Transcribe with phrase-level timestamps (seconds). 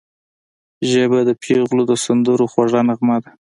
[0.91, 3.31] ژبه د پېغلو د سندرو خوږه نغمه ده